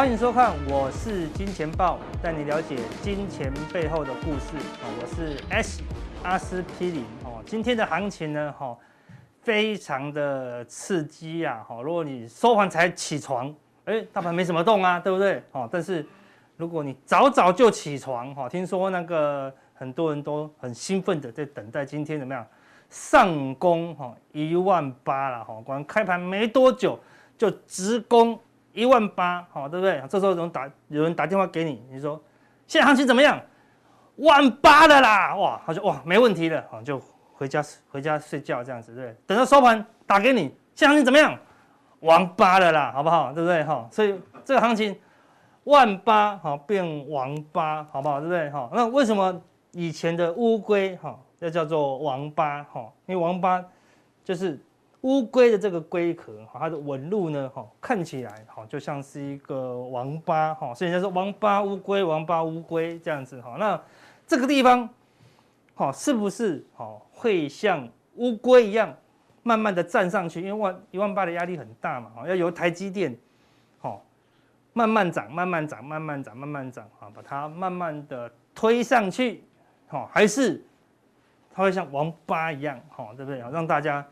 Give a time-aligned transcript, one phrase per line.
[0.00, 4.88] 欢迎收看，我是金钱豹，带你了解金钱背后的故事啊！
[4.98, 5.82] 我是 S
[6.22, 7.42] 阿司匹林哦。
[7.44, 8.74] 今天的行情呢，哈，
[9.42, 11.62] 非常的刺激呀！
[11.68, 15.42] 哈，如果你收盘才起床，哎，大盘没什么动啊，对不对？
[15.52, 16.06] 哦，但是
[16.56, 22.42] 如果你早早就起床，哈，听说那个很多人都很兴奋的在等待今天怎么样
[22.88, 26.98] 上攻哈一万八了哈，光开盘没多久
[27.36, 28.40] 就直攻。
[28.72, 30.02] 一万八，好，对不对？
[30.08, 32.22] 这时候有人打，有人打电话给你，你说
[32.66, 33.40] 现在行情怎么样？
[34.16, 37.00] 万八的啦，哇，他说哇，没问题了，好，就
[37.32, 39.16] 回家回家睡觉这样子，对不对？
[39.26, 41.36] 等到收盘打给你，现在行情怎么样？
[42.00, 43.32] 王八的啦，好不好？
[43.32, 43.64] 对不对？
[43.64, 44.96] 哈，所以这个行情
[45.64, 48.20] 万八，好变王八，好不好？
[48.20, 48.50] 对不对？
[48.50, 49.40] 哈，那为什么
[49.72, 52.62] 以前的乌龟，哈，要叫做王八？
[52.64, 53.64] 哈，因为王八
[54.24, 54.58] 就是。
[55.02, 63.80] 乌龟的这个龟壳，哈它的纹路呢，哈，看起来哈，就像是一个王八，哈，所以人家说王八乌龟，王八乌龟这样子，哈，那
[64.26, 64.86] 这个地方，
[65.74, 68.94] 哈，是不是哈会像乌龟一样，
[69.42, 70.42] 慢慢的站上去？
[70.42, 73.16] 因为万一万八的压力很大嘛，哈，要由台积电，
[73.80, 73.98] 哈，
[74.74, 79.42] 慢慢涨，慢慢涨，慢慢涨，慢慢涨，哈，把它慢慢的推上去，
[79.88, 80.62] 哈，还是
[81.54, 83.38] 它会像王八一样，哈，对不对？
[83.38, 84.06] 让大家。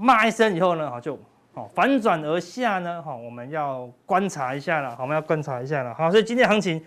[0.00, 1.18] 骂一声以后呢，哈就
[1.52, 6.80] 好反转而下呢，哈我们要观察一下了，好我们要观察一下了，好所以今天行情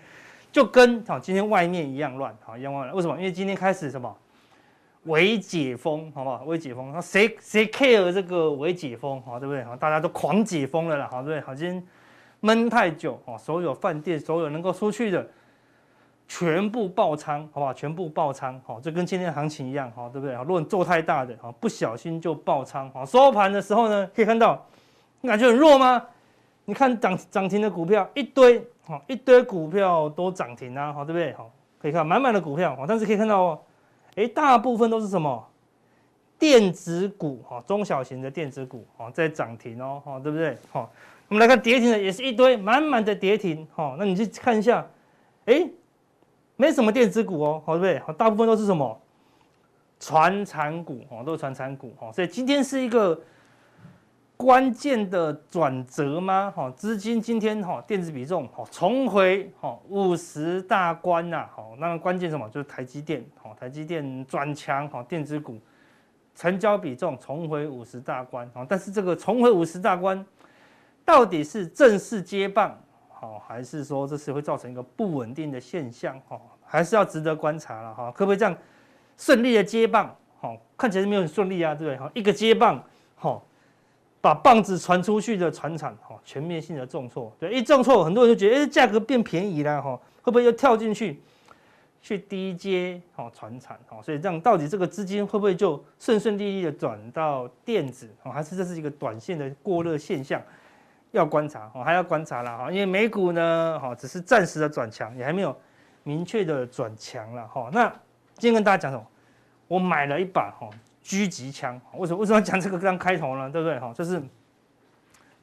[0.50, 3.14] 就跟好今天外面一样乱，好一样乱，为什么？
[3.18, 4.16] 因为今天开始什么
[5.04, 6.42] 微解封，好不好？
[6.46, 9.62] 微解封，那谁谁 care 这个微解封，好对不对？
[9.64, 11.40] 好大家都狂解封了啦，好对不对？
[11.46, 11.86] 好今天
[12.40, 15.28] 闷太久，哦所有饭店所有能够出去的。
[16.34, 17.74] 全部爆仓，好不好？
[17.74, 20.34] 全部爆仓，好，就跟今天的行情一样，好，对不对？
[20.34, 24.64] 好，如果你做太大的，好，不小心就爆仓，好，收盘的时候呢，可以看到，
[25.20, 26.02] 你感觉很弱吗？
[26.64, 31.34] 你看涨涨停的股票一堆，好，一堆股票都涨停啊，好，对不对？
[31.34, 33.60] 好，可以看满满的股票，好，但是可以看到哦，
[34.14, 35.46] 哎，大部分都是什么？
[36.38, 40.56] 电子股，哈，中小型的电子股，好，在涨停哦，好，对不对？
[40.70, 40.90] 好，
[41.28, 44.86] 我们来看跌停的，也是一堆满满的跌停，好，那你去看一下，
[45.44, 45.68] 哎。
[46.62, 47.98] 没什么电子股哦，好对不对？
[48.06, 48.96] 好，大部分都是什么？
[49.98, 52.12] 传产股哦，都是传产股哦。
[52.12, 53.20] 所以今天是一个
[54.36, 56.52] 关键的转折吗？
[56.54, 61.48] 哈，资金今天哈电子比重哈重回哈五十大关呐。
[61.52, 62.48] 好，那么关键什么？
[62.48, 65.58] 就是台积电，好，台积电转强，好，电子股
[66.36, 68.48] 成交比重重回五十大关。
[68.54, 70.24] 好，但是这个重回五十大关，
[71.04, 72.78] 到底是正式接棒？
[73.08, 76.20] 好，还是说这是会造成一个不稳定的现象？
[76.28, 76.40] 哈，
[76.72, 78.10] 还是要值得观察了哈。
[78.12, 78.56] 可不可以这样
[79.16, 80.16] 顺利的接棒？
[80.40, 81.96] 哈，看起来是没有很顺利啊，对不对？
[81.98, 82.82] 哈，一个接棒，
[83.16, 83.40] 哈，
[84.20, 87.30] 把棒子传出去的传产，哈，全面性的重挫。
[87.38, 91.20] 对，一重挫，很多人就觉得，哎，价格变便宜了，哈，会不会又跳进去
[92.00, 93.00] 去低阶？
[93.14, 98.08] 好，传产，好，所以这样到底这个资金会不会就顺顺利利的转到电子？
[98.22, 100.42] 好，还是这是一个短线的过热现象？
[101.12, 105.54] 要观察哦，还要观察啦哈，因为美股呢，哈，只是暂时的转强，也还没有
[106.02, 107.68] 明确的转强了哈。
[107.72, 107.88] 那
[108.34, 109.06] 今天跟大家讲什么？
[109.68, 110.68] 我买了一把哈
[111.02, 113.48] 狙击枪，为什么为什么要讲这个刚开头呢？
[113.50, 113.92] 对不对哈？
[113.94, 114.22] 就是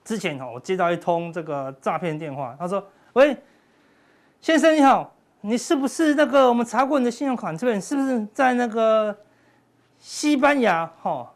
[0.03, 3.35] 之前哈，我接到一通这个诈骗电话，他说：“喂，
[4.39, 5.11] 先生你好，
[5.41, 9.17] 你是不是那个我们查过你的信用卡这边，是不是在那个
[9.97, 11.33] 西班牙哈？”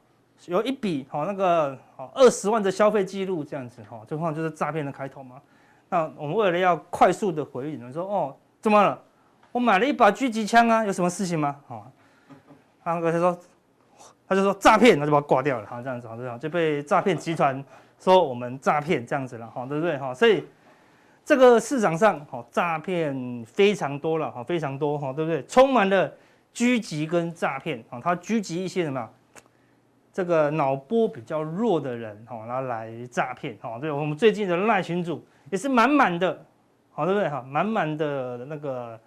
[0.47, 5.41] 有一笔哈那个好二十万的消费记录这样子哈，这话就是诈骗的开头嘛。
[5.87, 9.01] 那我们为了要快速的回应，你说哦，怎么了？
[9.53, 11.55] 我买了一把狙击枪啊，有什么事情吗？
[11.67, 11.89] 好，
[12.83, 13.39] 他那个他说，
[14.27, 15.67] 他就说诈骗，他就把它挂掉了。
[15.67, 17.63] 好，这样子好这样就被诈骗集团
[17.99, 19.95] 说我们诈骗这样子了，哈，对不对？
[19.97, 20.43] 哈，所以
[21.23, 25.45] 这个市场上哈诈骗非常多了，哈，非常多哈，对不对？
[25.45, 26.11] 充满了
[26.53, 29.07] 狙击跟诈骗啊，他狙击一些什么？
[30.11, 36.43] 这个脑波比较弱的人，哈，然后来诈骗，哈，对，我们最近的赖群主也是满满的，
[36.91, 37.29] 好，对不对？
[37.29, 38.99] 哈，满满的那个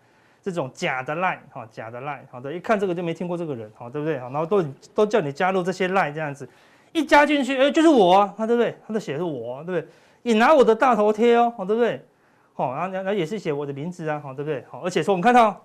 [0.46, 4.16] 这种假的赖，哈，假的 lie 好的，一看这个就没听过这个人，好，对不对？
[4.20, 4.62] 好，然后都
[4.94, 6.48] 都叫你加入这些赖这样子，
[6.92, 8.78] 一加进去，哎，就是我啊，对不对？
[8.86, 9.88] 他都写是我，对不对？
[10.22, 12.00] 你拿我的大头贴哦，好，对不对？
[12.54, 14.64] 好，然后然后也是写我的名字啊，好，对不对？
[14.70, 15.60] 好，而且说我们看到。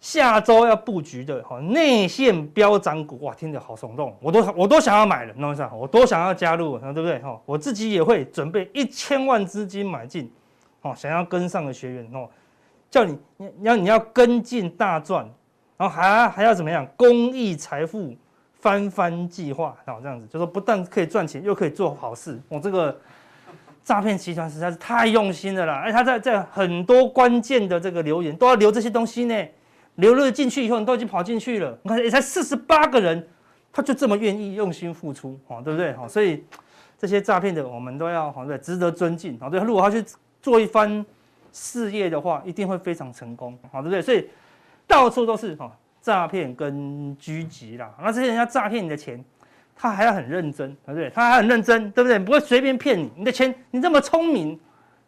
[0.00, 7.38] 下周要布局的哈内线飙涨股哇，听着好耸动，我都我都想要买了，弄一下，我都想要加入，对不对哈？
[7.44, 10.32] 我自己也会准备一千万资金买进，
[10.80, 12.26] 哦，想要跟上的学员哦，
[12.90, 15.24] 叫你你要你要跟进大赚，
[15.76, 16.86] 然后还还要怎么样？
[16.96, 18.14] 公益财富
[18.54, 22.98] 翻番计划，好这样子，就说不但可以赚钱，又可以做好事，我这个。
[23.82, 25.82] 诈骗集团实在是太用心了啦！
[25.84, 29.34] 哎，他在在很多关键的这个留言都要留这些东西呢，
[29.96, 31.76] 留了进去以后，你都已经跑进去了。
[31.82, 33.26] 你看，也才四十八个人，
[33.72, 35.96] 他就这么愿意用心付出，哦，对不对？
[36.08, 36.44] 所以
[36.98, 39.58] 这些诈骗的我们都要，对，值得尊敬，对。
[39.60, 40.04] 如果他去
[40.42, 41.04] 做一番
[41.52, 44.02] 事业的话，一定会非常成功，好，对不对？
[44.02, 44.28] 所以
[44.86, 45.70] 到处都是哈
[46.00, 47.92] 诈骗跟狙击啦。
[48.00, 49.24] 那这些人要诈骗你的钱。
[49.82, 51.08] 他还要很认真，对不对？
[51.08, 52.18] 他还很认真，对不对？
[52.18, 53.10] 不会随便骗你。
[53.16, 54.54] 你的钱，你这么聪明，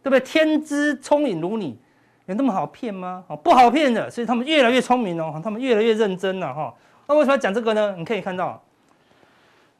[0.03, 0.21] 对不对？
[0.21, 1.79] 天资聪颖如你，
[2.25, 3.23] 有那么好骗吗？
[3.27, 6.75] 哦，不好骗的，所以他们越来越聪明哦，他们越来越认真了哈。
[7.07, 7.95] 那为什么要讲这个呢？
[7.99, 8.65] 你可以看到，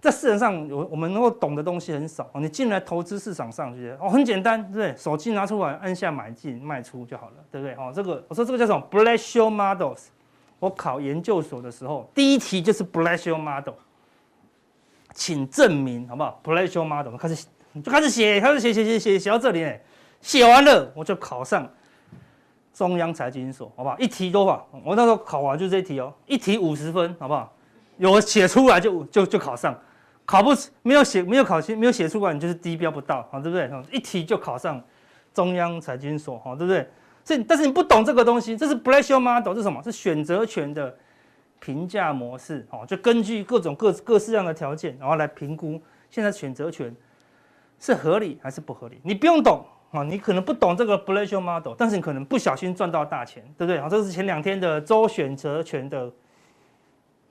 [0.03, 2.29] 在市场上有我们能够懂的东西很少。
[2.35, 4.97] 你进来投资市场上去，哦，很简单，对不对？
[4.97, 7.75] 手机拿出来，按下买进卖出就好了，对不对？
[7.77, 10.07] 哦，这个我说这个叫什么？Black-Scholes models。
[10.59, 13.75] 我考研究所的时候，第一题就是 Black-Scholes model。
[15.15, 17.47] 请证明好不好？Black-Scholes model，开始
[17.81, 19.73] 就开始写，开始写写写写写到这里，
[20.21, 21.71] 写完了我就考上
[22.75, 23.97] 中央财经所，好不好？
[24.01, 24.69] 一题多少？
[24.85, 27.53] 我那时候考完就这一题哦，一题五十分，好不好？
[27.99, 29.79] 有写出来就就就考上，
[30.25, 30.51] 考不
[30.83, 33.71] 没有写没有考清没有写出来，你就是低标不到，好对不对？
[33.91, 34.83] 一提就考上
[35.35, 36.89] 中央财经所，好对不对？
[37.25, 39.83] 所以但是你不懂这个东西，这是 b l a c k s h o model 是什么？
[39.83, 40.95] 是选择权的。
[41.65, 45.81] 评价模式，哦，就根据各种各各式样的条件，然后来评估
[46.11, 46.93] 现在选择权
[47.79, 49.01] 是合理还是不合理。
[49.05, 53.81] 你不用懂啊，你可能不懂这个 b l a c k s h o model，但是你可能不小心赚到大钱，对不对？
[53.81, 56.11] 好，这是前两天的周选择权的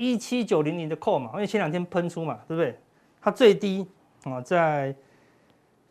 [0.01, 2.75] 一七九零零的扣嘛，因为前两天喷出嘛，对不对？
[3.21, 3.87] 它最低
[4.23, 4.95] 啊，在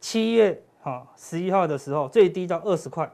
[0.00, 3.08] 七月啊十一号的时候最低到二十块，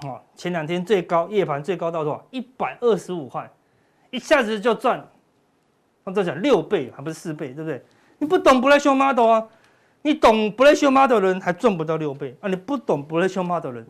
[0.00, 2.26] 啊，前两天最高夜盘最高到多少？
[2.30, 3.50] 一百二十五块。
[4.10, 5.08] 一下子就赚，
[6.04, 7.82] 我这讲六倍还不是四倍，对不对？
[8.18, 9.48] 你不懂 Black model 啊，
[10.02, 13.86] 你懂 Black model 的人还赚不到六倍啊，你不懂 Black model 的人，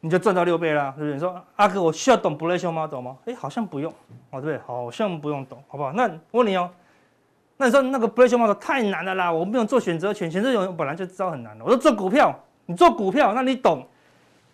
[0.00, 1.14] 你就赚到六倍啦，对不对？
[1.14, 3.16] 你说阿哥，我需要懂 Black-Scholes model 吗？
[3.26, 3.92] 哎，好像不用，
[4.30, 4.58] 哦，对不对？
[4.66, 5.92] 好像不用懂，好不好？
[5.92, 6.70] 那我问你哦，
[7.56, 11.64] 那你说那个 Black-Scholes model 太难了啦，我没有做选择权，选择权我本来就知道很难的。
[11.64, 12.34] 我说做股票，
[12.66, 13.86] 你做股票，那你懂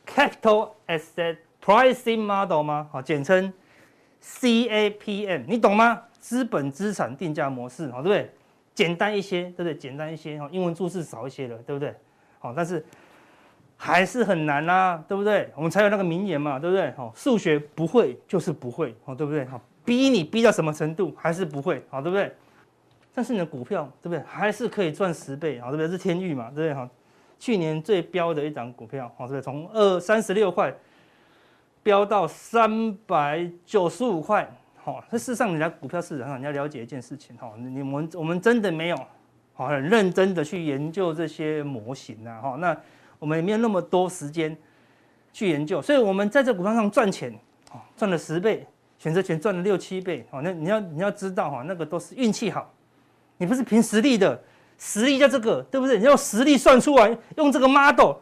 [0.06, 2.88] Capital Asset Pricing Model 吗？
[2.90, 3.52] 好，简称。
[4.22, 6.02] CAPM，你懂吗？
[6.19, 8.31] 资本资产定价模式，好，对不对？
[8.75, 9.76] 简单一些，对不对？
[9.76, 11.94] 简单一些，哈，英文注释少一些了，对不对？
[12.40, 12.84] 好，但是
[13.76, 15.50] 还是很难啦，对不对？
[15.55, 16.90] 我们才有那个名言嘛，对不对？
[16.93, 19.44] 好，数学不会就是不会，好，对不对？
[19.44, 22.32] 好，逼你逼到什么程度，还是不会，好，对不对？
[23.14, 24.23] 但是你的股票，对不对？
[24.26, 25.88] 还是可以赚十倍，好，对不对？
[25.88, 26.75] 是天域嘛，对不对？
[26.75, 26.88] 好，
[27.38, 29.43] 去年最飙的一档股票，好，对不对？
[29.43, 30.75] 从二三十六块。
[31.82, 34.44] 飙到三百九十五块，
[34.75, 38.96] 好，这事实上，你在股票市场上，你要了解一件事情，哈，你我们我们真的没有，
[39.55, 42.76] 好，很认真的去研究这些模型呐，哈，那
[43.18, 44.56] 我们也没有那么多时间
[45.32, 47.32] 去研究，所以我们在这股票上赚钱，
[47.70, 48.66] 啊，赚了十倍，
[48.98, 52.72] 选择权赚了六七倍，好，那你要你要知道，哈，那个都是运气好，
[53.38, 54.42] 你不是凭实力的，
[54.78, 55.99] 实力在这个，对不对？
[55.99, 58.16] 你要实力算出来，用这个 model。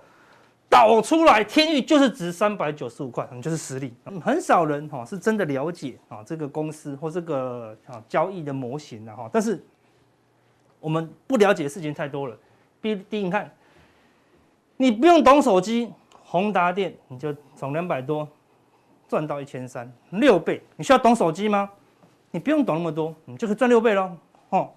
[0.66, 3.94] 导出来，天域就是值三百九十五块，你就是实力。
[4.20, 9.62] 很少人哈是真的了解啊这个公司或这个啊交易的模型的哈，但是
[10.80, 12.36] 我们不了解的事情太多了。
[12.82, 13.48] 第一，你看，
[14.76, 18.28] 你不用懂手机，宏达电你就从两百多
[19.08, 20.62] 赚到一千三，六倍。
[20.76, 21.70] 你需要懂手机吗？
[22.30, 24.10] 你不用懂那么多，你就可以赚六倍喽，
[24.50, 24.70] 哦。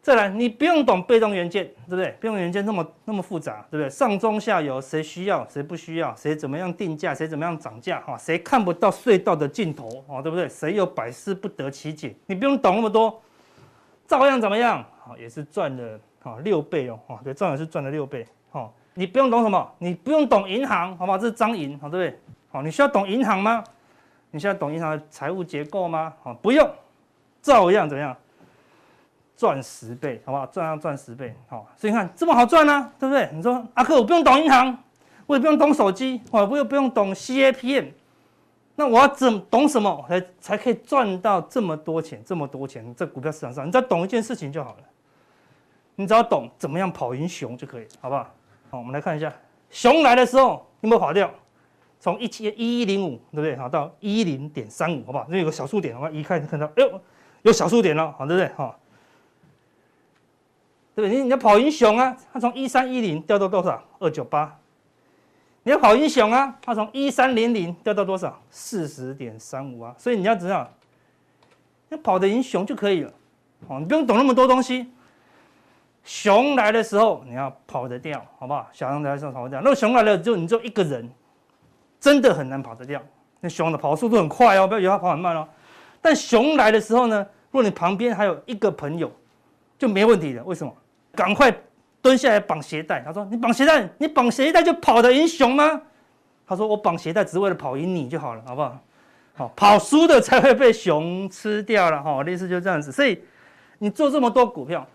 [0.00, 2.14] 再来，你不用懂被动元件，对不对？
[2.20, 3.88] 被动元件那么那么复杂，对不对？
[3.88, 6.14] 上中下游谁需要，谁不需要？
[6.14, 8.00] 谁怎么样定价，谁怎么样涨价？
[8.00, 9.88] 哈，谁看不到隧道的尽头？
[10.06, 10.46] 哦，对不对？
[10.46, 12.14] 谁又百思不得其解？
[12.26, 13.18] 你不用懂那么多，
[14.06, 14.84] 照样怎么样？
[15.00, 18.26] 好，也是赚了啊六倍哦，哈，对，照样是赚了六倍。
[18.54, 19.68] 好，你不用懂什么？
[19.78, 21.18] 你不用懂银行，好不好？
[21.18, 22.20] 这是张银，好，对不对？
[22.52, 23.64] 好，你需要懂银行吗？
[24.30, 26.12] 你需要懂银行的财务结构吗？
[26.22, 26.70] 好，不用，
[27.42, 28.16] 照样怎么样？
[29.36, 30.46] 赚十倍，好不好？
[30.46, 33.28] 赚要赚十倍，好，所以你看这么好赚呢、对不对？
[33.32, 34.78] 你说阿克，我不用懂银行，
[35.26, 37.90] 我也不用懂手机，我也不用懂 CAPM，
[38.76, 42.22] 那我要怎懂什么才才可以赚到这么多钱？
[42.24, 44.84] 这么多钱在股票市场上，你只要懂一件事情就好了，
[45.96, 48.32] 你只要懂怎么样跑赢熊就可以，好不好？
[48.74, 49.32] 好，我们来看一下，
[49.70, 51.30] 熊来的时候有没有跑掉？
[52.00, 53.54] 从一千一一零五，对不对？
[53.54, 55.24] 好，到一零点三五，好不好？
[55.30, 57.00] 这有个小数点，我一看就看到，哎呦，
[57.42, 58.52] 有小数点了，好，对不对？
[58.56, 58.76] 好。
[60.96, 61.16] 对不对？
[61.16, 63.80] 你你要跑赢熊啊，它从一三一零掉到多少？
[64.00, 64.58] 二九八。
[65.62, 68.42] 你要跑赢熊啊，它从一三零零掉到多少？
[68.50, 69.94] 四十点三五啊。
[69.96, 70.68] 所以你要知道，
[71.90, 73.12] 要跑得赢熊就可以了。
[73.68, 74.88] 哦，你不用懂那么多东西，
[76.04, 78.68] 熊来的时候你要跑得掉，好不好？
[78.72, 79.60] 小熊来的时候跑得掉。
[79.60, 81.10] 如果熊来了就你就一个人，
[81.98, 83.00] 真的很难跑得掉。
[83.40, 85.48] 那熊的跑速度很快哦，不要以为它跑很慢哦。
[86.00, 89.10] 但熊来的时候呢，如果你旁边还有一个朋友，
[89.78, 90.44] 就没问题的。
[90.44, 90.72] 为什么？
[91.14, 91.54] 赶快
[92.02, 93.00] 蹲下来绑鞋带。
[93.00, 95.80] 他说：“你绑鞋带，你绑鞋带就跑得赢熊吗？”
[96.46, 98.78] 他说：“我绑鞋带只是为了跑赢你就好了，好不好？
[99.34, 102.02] 好，跑输的才会被熊吃掉了。
[102.02, 102.92] 哈，类似就这样子。
[102.92, 103.22] 所以
[103.78, 104.86] 你做这么多股票，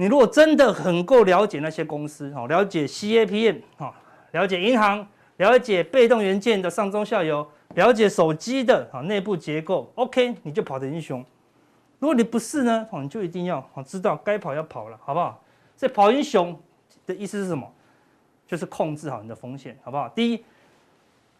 [0.00, 3.92] 你如果真的很够了解那些公司，哈，了解 CAPM，哈，
[4.30, 5.04] 了解银行，
[5.38, 11.22] 了解被动元件的上中下游。”了解手机的啊内部结构，OK，你就跑得英雄。
[11.98, 15.38] 如果你不是呢，哦，你就一定要哦知道该跑要跑了，好不好？
[15.76, 16.58] 所以跑英雄
[17.06, 17.70] 的意思是什么？
[18.46, 20.08] 就是控制好你的风险，好不好？
[20.08, 20.42] 第一，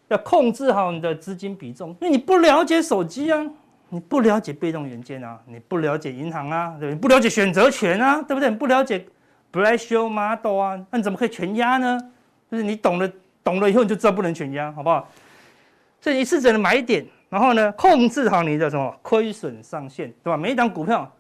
[0.09, 3.51] 要控制好你的资金比重，因为你不了解手机啊，
[3.91, 6.95] 你不了解被动元件啊，你不了解银行啊，对不对？
[6.95, 8.51] 你不了解选择权啊，对不对？
[8.51, 9.07] 你不了解
[9.53, 11.99] Black-Scholes model 啊，那你怎么可以全压呢？
[12.51, 13.11] 就是你懂了，
[13.43, 15.09] 懂了以后你就知道不能全压，好不好？
[16.01, 20.37] 这一次只能买点，然后呢，控制好你的什么亏损上限，对吧？
[20.37, 21.11] 每一档股票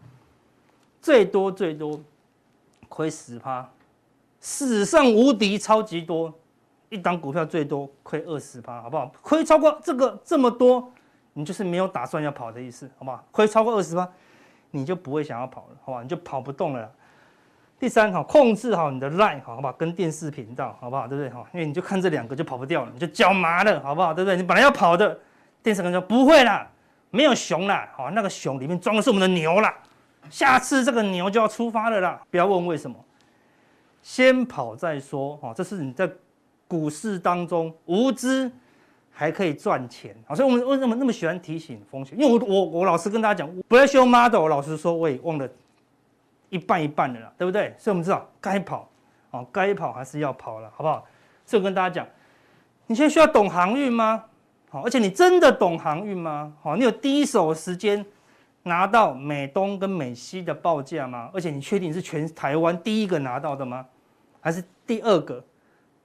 [1.00, 2.00] 最多最多
[2.88, 3.68] 亏十趴，
[4.40, 6.32] 史上无敌超级多，
[6.90, 9.10] 一档股票最多亏二十趴，好不好？
[9.22, 10.92] 亏超过这个这么多，
[11.38, 13.24] 你就是没有打算要跑的意思，好不好？
[13.30, 14.08] 亏超过二十趴，
[14.72, 16.02] 你就不会想要跑了，好吧？
[16.02, 16.90] 你就跑不动了。
[17.78, 19.72] 第三，哈，控制好你的 line，好不好？
[19.74, 21.06] 跟电视频道，好不好？
[21.06, 21.30] 对不对？
[21.30, 24.12] 哈，因为你就看这两个就跑不掉了，你就脚麻了，好不好？
[24.12, 24.36] 对不对？
[24.36, 25.16] 你本来要跑的，
[25.62, 26.68] 电视跟说不会啦，
[27.10, 29.72] 没有熊啦，好，那个熊里面装的是我们的牛啦，
[30.28, 32.96] 下次这个牛就要出发了啦，不要问为什么，
[34.02, 36.10] 先跑再说，哈，这是你在
[36.66, 38.50] 股市当中无知
[39.18, 42.16] 还可以赚钱，好，所以我们为什么那么喜欢提醒风险？
[42.16, 45.48] 因为我我我老实跟大家讲，Black Show model，老实说我也忘了。
[46.50, 47.74] 一半一半的啦，对不对？
[47.76, 48.88] 所以我们知道该跑，
[49.32, 51.04] 哦，该跑还是要跑了，好不好？
[51.44, 52.06] 所以我跟大家讲，
[52.86, 54.24] 你现在需要懂航运吗？
[54.70, 56.54] 好，而且你真的懂航运吗？
[56.62, 58.06] 好，你有第一手时间
[58.62, 61.28] 拿到美东跟美西的报价吗？
[61.34, 63.84] 而且你确定是全台湾第一个拿到的吗？
[64.40, 65.44] 还是第二个？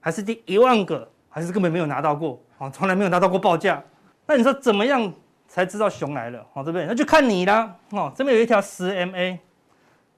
[0.02, 1.08] 还是第一万个？
[1.30, 2.38] 还是根本没有拿到过？
[2.64, 3.84] 好，从来没有拿到过报价。
[4.26, 5.12] 那你说怎么样
[5.50, 6.46] 才知道熊来了？
[6.54, 6.86] 好，对不对？
[6.86, 7.76] 那就看你啦。
[7.90, 9.38] 哦，这边有一条十 MA。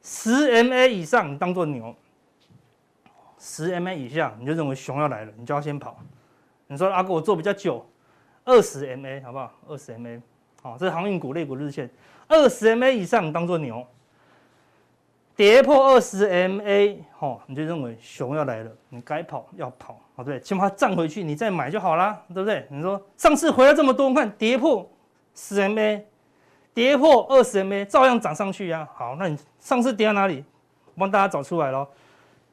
[0.04, 1.92] 十 MA 以上，你当做牛；
[3.40, 5.98] 十 MA 以下，你就认为熊要来了，你就要先跑。
[6.68, 7.84] 你说阿哥，我做比较久，
[8.44, 9.52] 二十 MA 好不好？
[9.68, 10.22] 二十 MA，
[10.62, 11.90] 好，这是航运股、类股日线。
[12.28, 13.84] 二十 MA 以上，你当做牛。
[15.36, 20.70] 跌破二十 MA，哦，你就认为熊要来了，你该跑要跑，好对先把？
[20.70, 22.66] 它涨回去，你再买就好啦，对不对？
[22.70, 24.90] 你说上次回来这么多，你看跌破
[25.34, 26.02] 十 MA。
[26.74, 30.44] 跌破二十 MA 照样涨上去呀、好，那你上次跌到哪里？
[30.88, 31.88] 我帮大家找出来喽。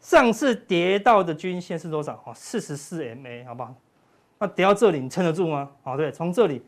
[0.00, 2.12] 上次跌到的均线是多少？
[2.24, 3.74] 哦，四十四 MA，好不好？
[4.38, 5.68] 那跌到这里，你撑得住吗？
[5.82, 6.62] 好，对，从这里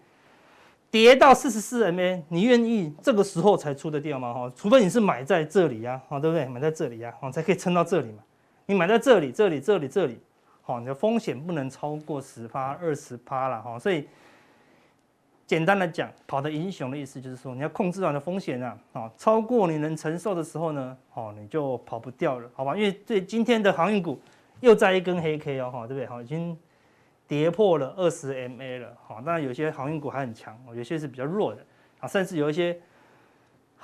[0.90, 4.34] 跌到四十四 MA，你愿意这个时候才出得掉吗？
[4.34, 6.46] 哈，除非你是买在这里呀，好，对不对？
[6.46, 8.18] 买在这里呀，好，才可以撑到这里嘛。
[8.66, 10.18] 你买在这里，这里，这里，这里，
[10.64, 14.08] 好，你的风险不能超过十趴、二十趴了，哈，所以。
[15.46, 22.74] 简单的讲，跑的英雄的意思就是说，你要控制好你的风险啊，啊，超过你能承受的时候呢，哦，你就跑不掉了，好吧？
[22.74, 24.18] 因为对今天的航运股
[24.60, 26.06] 又在一根黑 K 哦，哈，对不对？
[26.06, 26.58] 好，已经
[27.28, 31.62] 跌破了二十 MA 了，好，当然有些航运股还很强，有些是比较弱的，
[32.00, 32.80] 啊，甚至有一些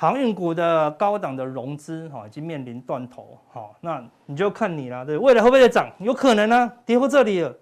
[0.00, 5.90] 航运股的高档的融资，哈，已经面临断头，好，那你就看你了，对，未来会不会再涨？
[5.98, 7.54] 有可能、啊，跌破这里了，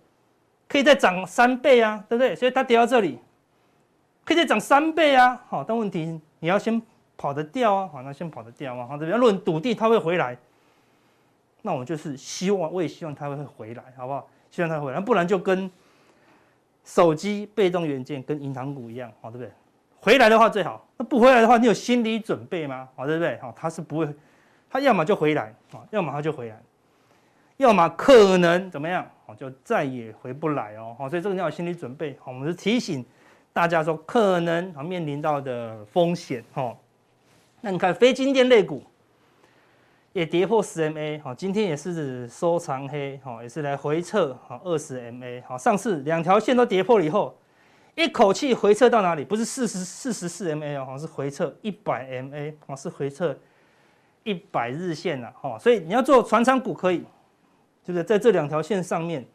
[0.68, 2.36] 可以再涨三倍啊，对不对？
[2.36, 3.18] 所以它跌到这里。
[4.24, 5.42] 可以再涨三倍啊！
[5.48, 6.80] 好，但问题你要先
[7.16, 7.90] 跑得掉啊！
[7.92, 8.86] 好，那先跑得掉啊！
[8.86, 10.38] 好，这边如果你笃定它会回来，
[11.62, 14.28] 那我就是希望，我也希望它会回来，好不好？
[14.52, 15.68] 希望它回来，不然就跟
[16.84, 19.50] 手机被动元件跟银行股一样，好，对不对？
[20.00, 22.88] 回来的话最好，那不回来的话，你有心理准备吗？
[22.94, 23.38] 好，对不对？
[23.40, 24.08] 好，他是不会，
[24.70, 26.62] 他要么就回来，啊，要么他就回来，
[27.56, 29.08] 要么可能怎么样？
[29.26, 30.94] 好，就再也回不来哦。
[30.98, 32.16] 好，所以这个你要有心理准备。
[32.20, 33.04] 好，我们是提醒。
[33.50, 36.76] 大家说可能啊面临到的风险哦，
[37.60, 38.84] 那你看非晶电类股
[40.12, 47.36] 也跌破十 MA 哈，今天也是收长黑哈，也是来回撤哈二十 MA 哈，上次两条线都跌破了以后，
[47.98, 49.24] 一口气回撤到哪里？
[49.24, 53.36] 不是四十四十四 MA 哦，是回撤一百 MA 哦，是回撤
[54.22, 57.04] 一百日线了哈，所以你要做传产股可以，
[57.82, 59.26] 就是在这两条线上面，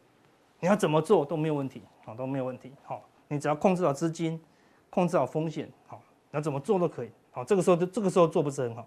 [0.60, 2.98] 你要怎么做都没有问题啊，都没有问题哈。
[3.28, 4.40] 你只要控制好资金，
[4.88, 7.10] 控制好风险，好，那怎么做都可以。
[7.32, 8.86] 好，这个时候就这个时候做不是很好。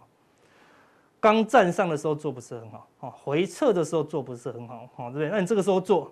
[1.19, 5.29] 刚站上的时候做不是很好，哦，回撤的时候做不是很好，哦，对不对？
[5.29, 6.11] 那你这个时候做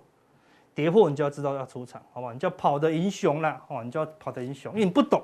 [0.76, 2.32] 跌破，你就要知道要出场，好不好？
[2.34, 5.22] 你就要跑的英雄了，哦，你就要跑的英雄，因为你不懂，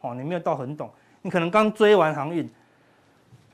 [0.00, 0.90] 哦，你没有到很懂，
[1.22, 2.50] 你可能刚追完航运，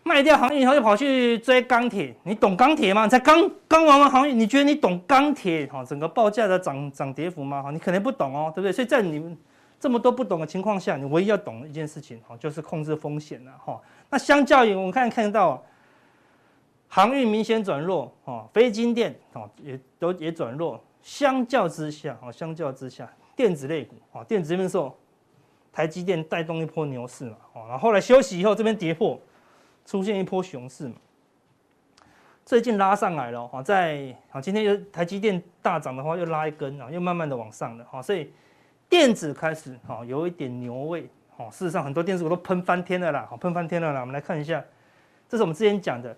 [0.02, 3.04] 卖掉航运以后又跑去追钢铁，你懂钢铁吗？
[3.04, 5.66] 你才刚刚玩完航运，你觉得你懂钢铁？
[5.66, 7.62] 哈，整个报价的涨涨跌幅吗？
[7.62, 8.72] 哈，你可能不懂哦，对不对？
[8.72, 9.37] 所以在你们
[9.78, 13.78] 这么多不懂的情况下，你唯一要懂的一件事情，哈，就是控制风险了，哈。
[14.08, 15.62] 那相较于我们看看到，
[16.92, 20.82] 航运明显转弱，哦，非晶电哦也都也转弱。
[21.00, 24.92] 相较之下，哦，相较之下，电子类股，哦，电子这边受
[25.73, 29.18] 台积电带动一波牛市嘛，哦，然后后来休息以后这边跌破，
[29.87, 30.97] 出现一波熊市嘛。
[32.44, 38.32] 最近拉上来了，哦，在啊今天又台积电大涨的话，又拉一根啊，又慢慢的往上了，哈，所以
[38.88, 41.09] 电子开始哈有一点牛味。
[41.37, 44.00] 哦，事实上很多电子股都喷翻天了啦，好，喷翻天了啦。
[44.00, 44.62] 我们来看一下，
[45.26, 46.14] 这是我们之前讲的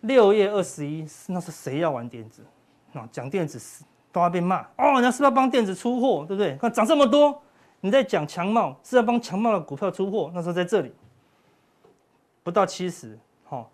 [0.00, 2.44] 六月二十一，那是谁要玩电子？
[2.92, 6.56] 那，讲电子是都要被骂哦，人家是不是要帮电子出货，对不对？
[6.56, 7.42] 看涨这么多，
[7.80, 10.92] 你在讲强茂是要帮强茂的股票出货，那时候在这里
[12.42, 13.70] 不到七十，好，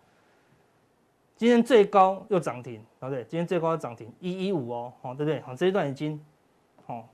[1.36, 3.24] 今天最高又涨停，对不对？
[3.24, 5.40] 今天最高又涨停一一五哦，好，对不对？
[5.40, 6.18] 好，这一段已经，
[6.86, 7.08] 好。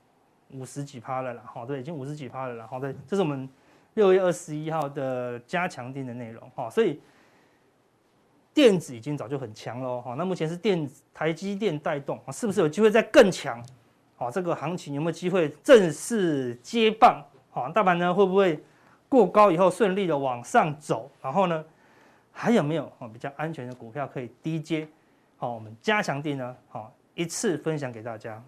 [0.53, 3.47] 五十几趴了啦，好，对，已经五十几趴了啦，好，对，这是我们
[3.93, 6.99] 六月二十一号的加强錠的内容，哈，所以
[8.59, 13.63] 电子已经早就很强了，哈，那目前是电台积电带动，是不是有机会再更强？
[14.17, 17.23] 好，这个行情有没有机会正式接棒？
[17.51, 18.61] 好，大盘呢会不会
[19.07, 21.09] 过高以后顺利的往上走？
[21.21, 21.63] 然后呢，
[22.33, 24.85] 还有没有啊比较安全的股票可以低接？
[25.37, 28.43] 好，我们加强地呢，好，一次分享给大家。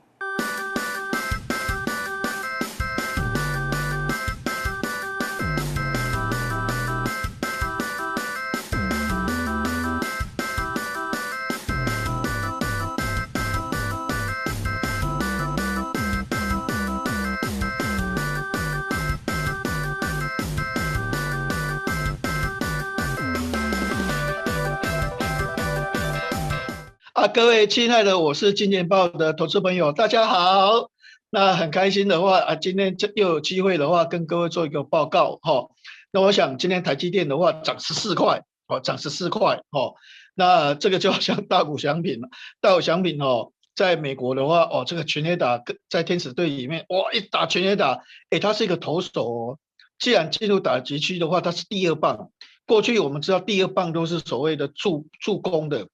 [27.22, 30.90] 啊，各位亲爱的，我是金钱豹的投资朋友，大家好。
[31.30, 35.68] 那很开心的话啊，今天这又有机会的话，跟各位做一个报告哈。
[36.12, 39.94] 那我想今天台积电的话涨十四块，哦，涨十四块，哦。
[40.34, 42.30] 那这个就好像大谷翔平了，
[42.60, 49.60] 大谷翔平哦，在美国的话哦，这个全垒打在天使队里面哇，一打全垒打，诶，他是一个投手哦。
[50.00, 52.32] 既然进入打击区的话，他是第二棒。
[52.66, 55.88] 过去我们知道第二棒都是所谓的助助攻的。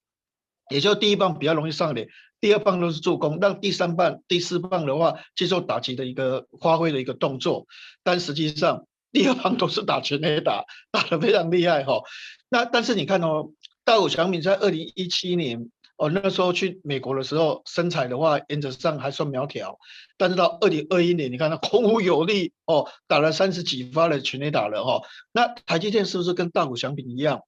[0.70, 2.08] 也就第一棒比较容易上垒，
[2.40, 7.66] 第二棒都是助攻，让第三棒、第四棒的话接受打击的一个发挥的一个动作。
[8.04, 12.02] 但实际上第二棒都是打全垒打，打得非常厉害哈。
[12.50, 13.52] 那但是你看哦，
[13.84, 19.80] 大谷翔平在二零一七年哦，那时候去美国的时候，身材的话原则上还算苗条，
[20.18, 25.02] 但是到二零二一年，你看他 孔武有力哦，打了三十几发的全垒打了哈。
[25.32, 27.42] 那台积电是不是跟大谷翔平一样？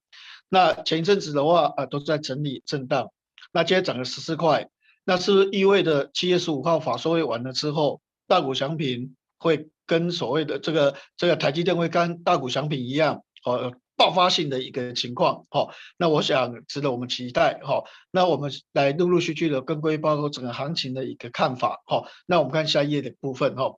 [0.49, 3.11] 那前一阵子的话啊，都在整理震荡。
[3.51, 4.67] 那今天涨了十四块，
[5.03, 17.83] 那是不是意味着七月十五号法说会完了之后，大谷翔平会跟所谓的这个这个台积电会跟大谷翔平一样，哦，爆发性的一个情况，哦，那我想值得我们期待，哈。
[18.11, 22.07] 那我们来陆陆续续的跟各位报告整个行情的一个看法，哈。
[22.25, 23.77] 那我们看下一页的部分，哈。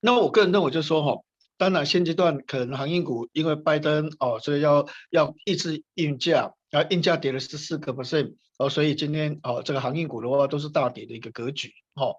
[0.00, 1.22] 那我个人认为就是说，哈。
[1.58, 12.16] 当然，现阶段可能航运股因为拜登哦，所以要要抑制运价，然后运价跌了十四个 percent 哦，所以今天哦，这个航运股的话都是大跌的一个格局哦。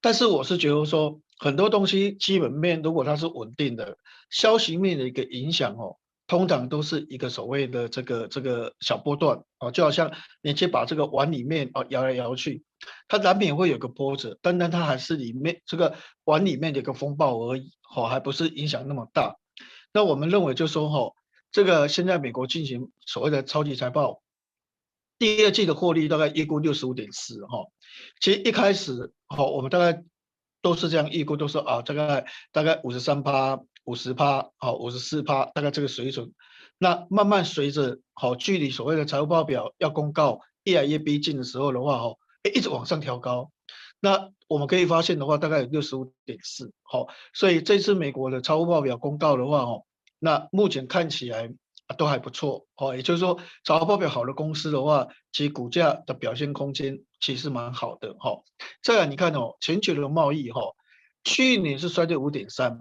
[0.00, 3.96] 但是我是觉得说，很多东西基本面如果它是稳定的，
[4.30, 5.96] 消息面的一个影响哦。
[6.26, 12.64] 通常都是一个所谓的这个这个小波段哦，就好像你去把这个碗里面哦摇来摇去，
[13.08, 19.36] 它难免会有个波折，但但它还是里面这个碗里面的一个风暴而已，哦，还不是影响那么大。
[19.92, 21.12] 那我们认为就说哈，
[21.52, 24.22] 这个现在美国进行所谓的超级财报，
[25.18, 27.66] 第二季的获利大概预估六十五点四哈，
[28.20, 30.02] 其实一开始哈，我们大概
[30.62, 33.60] 都是这样预估，都是啊，大概大概五十三趴。
[33.86, 36.32] 五十趴，好，五十四趴，大概这个水准。
[36.78, 43.50] 那慢慢随着好距离所谓的财务报表要公告越来越逼近的时候的话，哈，诶，一直往上调高。
[44.04, 49.86] 那我们可以发现的话，大概有六十五点四，好，所以这次美国的财务报表公告的话，哦，
[50.18, 51.50] 那目前看起来
[51.96, 58.42] 都还不错，哦，也就是说财务报表好的公司的话，其股价的表现空间其实蛮好的，哈。
[58.82, 60.60] 再来你看哦，全球的贸易，哈，
[61.24, 62.78] 去年是衰退五点三。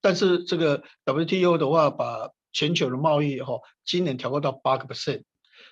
[0.00, 5.24] 但是这个 WTO 的话，把全球的贸易哈，今年调高到八个 percent，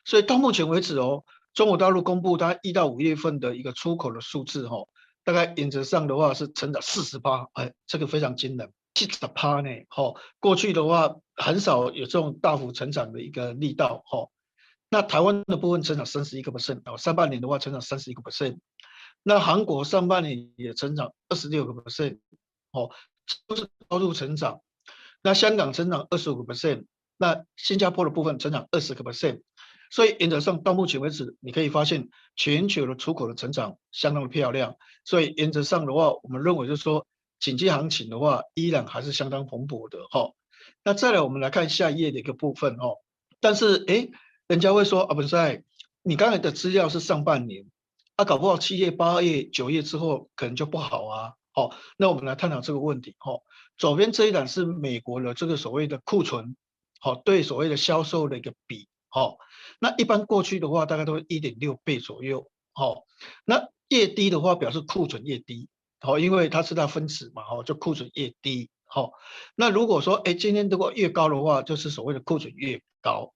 [0.05, 4.77] 所以到目前为止哦，中国大陆公布它一到五月份的一个出口的数字哈，
[5.25, 14.29] 大概原则上的话是成长四十八，哎，这个非常惊人，七十趴呢，哈，过去的话很少有这种大幅成长的一个力道哈。
[14.93, 18.59] 那台湾的部分成长三十一个 percent，哦，上半年的话成长三十一个 percent，
[19.23, 22.19] 那韩国上半年也成长二十六个 percent，
[22.73, 22.91] 哦，
[23.47, 24.61] 都是高度成长。
[25.23, 26.87] 那香港成长二十五个 percent，
[27.19, 29.43] 那新加坡的部分成长二十个 percent，
[29.91, 34.77] 所以原则上到目前为止，你可以发现全球的出口的成长相当的漂亮。
[35.05, 37.07] 所以原则上的话，我们认为就是说，
[37.41, 40.31] 经济行情的话依然还是相当蓬勃的哈。
[40.85, 42.99] 那再来我们来看下一页的一个部分哦。
[43.41, 44.11] 但是诶，
[44.47, 45.65] 人家会说啊，不是，
[46.03, 47.65] 你刚才的资料是上半年，
[48.17, 51.33] 啊，搞不好七月、八月、九月之后可能就不好啊。
[51.53, 53.41] 好，那我们来探讨这个问题哈。
[53.77, 56.55] 左边这一栏是美国的这个所谓的库存，
[57.01, 59.39] 好，对所谓的销售的一个比，好，
[59.81, 63.03] 那一般过去的话大概都一点六倍左右，好，
[63.45, 69.11] 那越低的话表示库存越低，好，因为它是它分子嘛，好，就库存越低，好，
[69.57, 73.35] 那如果说哎今天如果越高的话，就是所谓的库存越高，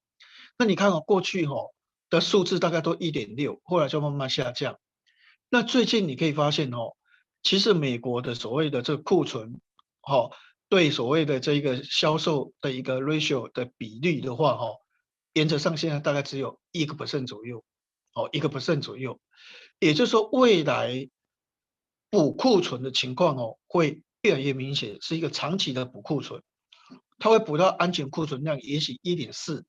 [0.57, 1.57] 那你看哦，过去哈
[2.11, 4.79] 的数字大概都一点六，后来就慢慢下降，
[5.49, 6.93] 那最近你可以发现哦，
[7.43, 9.61] 其实美国的所谓的这个库存。
[10.07, 10.33] 好，
[10.69, 14.67] 对所谓的这个销售的一个 ratio 的比率的话，哈，
[15.35, 17.63] 原则上现在大概只有一个 percent 左右，
[18.15, 19.21] 哦，一个 percent 左右，
[19.79, 21.11] 也就是说未来
[22.09, 26.43] 补库存的情况哦会越来越明显，是一个长期的补库存，
[27.19, 29.67] 它会补到安全库存量也许一点四。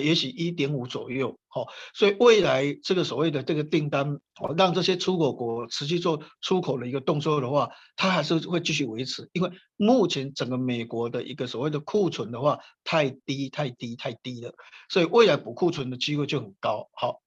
[0.00, 14.52] 也许一点五左右，好，所以未来这个所谓的这个订单，哦，让这些出口国持续做出口的一个动作的话，它还是会继续维持，因为目前整个美国的一个所谓的库存的话，太低太低太低了，
[14.88, 16.88] 所以未来补库存的机会就很高。
[16.92, 17.20] 好，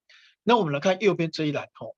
[0.43, 1.95] 那我们来看右边这一栏，哦，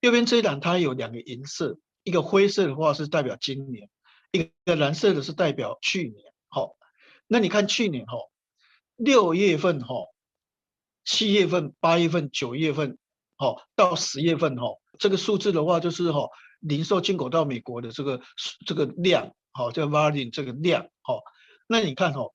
[0.00, 3.88] 右边这一栏它有两个颜色，一个灰色的话是代表今年，
[4.32, 6.32] 一个蓝色的是代表去年。
[6.48, 6.76] 好，
[7.26, 8.16] 那你看去年，哈。
[9.04, 10.06] 六月份哈，
[11.04, 12.98] 七月份、八月份、九月份，
[13.36, 16.28] 哈到十月份哈，这个数字的话就是哈，
[16.60, 18.20] 零售进口到美国的这个
[18.64, 21.20] 这个量，好叫 volume 这个量，好，
[21.66, 22.32] 那你看哈，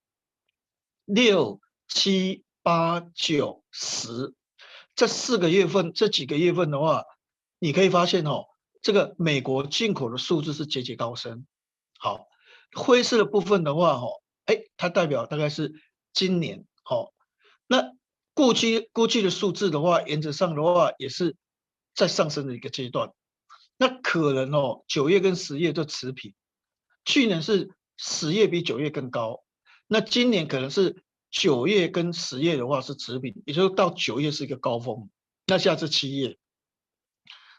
[1.05, 4.33] 六七八九十
[4.93, 7.05] 这四个月份，这几个月份的话，
[7.59, 8.43] 你可以发现哈，
[8.81, 11.47] 这个美国进口的数字是节节高升，
[11.97, 12.27] 好，
[12.73, 14.07] 灰色的部分的话哈，
[14.47, 15.71] 哎，它代表大概是。
[16.17, 17.13] 今年好，
[17.67, 17.93] 那
[18.33, 21.35] 过去过去的数字的话，原则上的话也是
[21.93, 23.13] 在上升的一个阶段。
[23.77, 26.33] 那可能哦，九月跟十月就持平。
[27.05, 29.43] 去年是十月比九月更高，
[29.85, 35.11] 那今年可能是九月跟十月的话是持平，也就是到九月是一个高峰。
[35.45, 36.39] 那下次七月，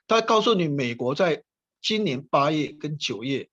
[0.09, 1.45] 他告诉你，美国在
[1.81, 3.49] 今年八月跟九月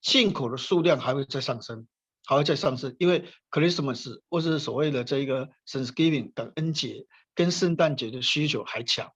[0.00, 1.86] 进口的数量还会再上升。
[2.28, 9.14] 还会再上升，因为 Christmas 或是所谓的这个 Thanksgiving 感恩节跟圣诞节的需求还强，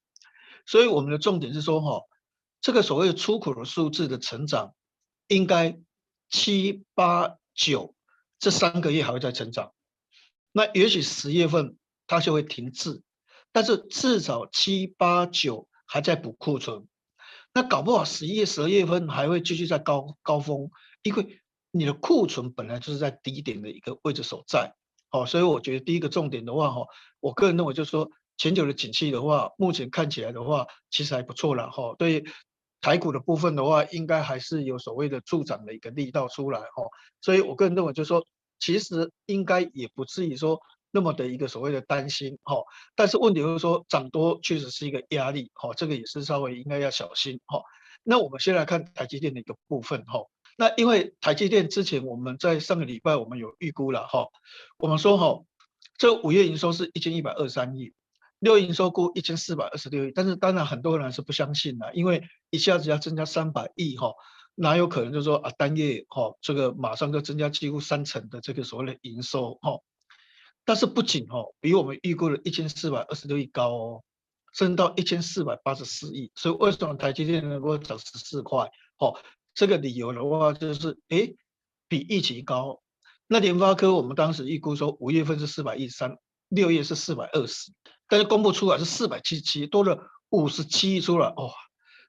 [0.64, 2.00] 所以我们的重点是说，哈，
[2.62, 4.74] 这个所谓出口的数字的成长，
[5.28, 5.78] 应该
[6.30, 7.94] 七八九
[8.38, 9.74] 这三个月还会再成长，
[10.50, 13.02] 那也许十月份它就会停滞，
[13.52, 16.88] 但是至少七八九还在补库存，
[17.52, 20.70] 那搞不好十一月、十二月份还会继续在高高峰，
[21.02, 21.41] 因为。
[21.74, 24.74] 你的库存本来就是在低点的一个位置所在，
[25.08, 26.86] 好，所以我觉得第一个重点的话，哈，
[27.18, 32.24] 我个人认为就是说，全球的景气的话，目前看起来的话，其实还不错了，哈，对
[32.82, 36.84] 台股的部分的话，应该还是有所谓的助涨的一个力道出来，哈，
[37.22, 38.26] 所以我个人认为就是说，
[38.58, 42.56] 其实应该也不至于说那么的一个所谓的担心，哈，
[42.94, 47.62] 但是问题就是说，涨多确实是一个压力，哈，这个也是稍微应该要小心，哈，
[48.02, 50.20] 那我们先来看台积电的一个部分，哈。
[50.56, 54.28] 那因为台积电之前我们在上个礼拜我们有预估了哈，
[54.76, 55.42] 我们说哈，
[55.96, 57.92] 这五月营收是一千一百二十三亿，
[58.38, 64.12] 六月营收估一千四百二十六亿，但是当然很多人是不相信的，因为一下子要增加三百亿哈，
[64.54, 69.80] 哪有可能就说啊单月哈这个马上就增加几乎三成的这个所谓的营收哈，
[70.64, 74.02] 但是不仅哈比我们预估的一千四百二十六亿高哦，
[74.52, 79.14] 升到一千四百八十四亿，所以为什么台积电能够涨十四块哈？
[79.54, 81.34] 这个理由的话，就是哎，
[81.88, 82.82] 比预期高。
[83.26, 87.72] 那联发科我们当时预估说五月份是四百一十三，六月是四百二十，
[88.08, 91.50] 但是公布出来是四百七十七，多了五十七亿出来，哇、哦，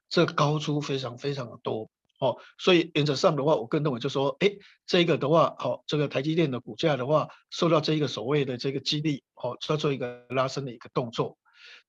[0.08, 1.90] 这高出非常非常的多。
[2.20, 4.50] 哦，所以原则上的话，我个人认为就说，哎，
[4.86, 11.36] 这个的话，好，这个台积电的股价的话，受到这个所谓的这个激励，哦，要做一个拉升的一个动作。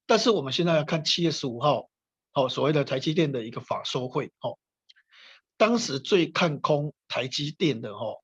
[0.07, 1.89] 但是我们现在要看七月十五号，
[2.33, 4.57] 哦，所谓的台积电的一个法说会，哦，
[5.57, 8.17] 当时最看空台积电的，哦，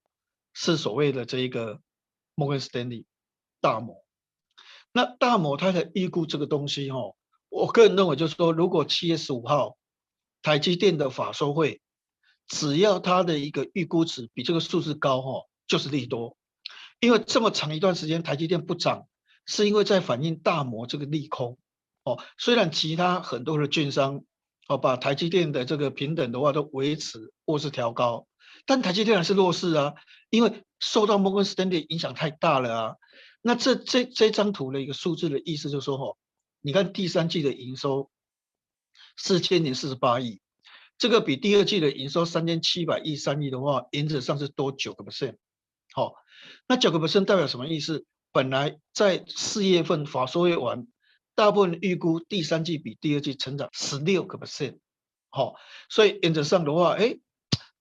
[0.54, 1.80] 是所谓的这一个
[2.36, 3.06] 摩根斯丹利
[3.60, 4.04] 大摩。
[4.92, 7.16] 那大摩他的预估这个东西，哦，
[7.50, 9.78] 我个人认为就是说，如果七月十五号
[10.42, 11.82] 台积电的法收会，
[12.48, 16.36] 只要它的一个预估值比这个数字高，哈，就是利多。
[17.00, 19.08] 因为这么长一段时间台积电不涨，
[19.46, 21.58] 是因为在反映大摩这个利空。
[22.04, 24.26] 哦，虽然其他很多的券商
[24.72, 28.26] 哦把台积电的这个平等的话都维持或是调高，
[28.66, 29.96] 但台积电还是弱势啊，
[30.30, 32.96] 因为受到摩根士丹利影响太大了啊。
[33.42, 36.18] 那这这这张图的一个数字的意思就是说，哦，
[36.62, 38.10] 你看第三季的营收
[39.18, 40.40] 四千零四十八亿，
[40.98, 45.36] 这个比第二季的营收三千七百亿三亿的话，原则上是多九个 percent。
[45.92, 46.14] 好，
[46.66, 48.06] 那九个 percent 代表什么意思？
[48.32, 50.88] 本来在四月份法说完。
[51.42, 54.78] 大部分预估第三季比第二季成长十六个 percent，
[55.32, 55.56] 好，
[55.90, 57.18] 所以原则上的话，哎，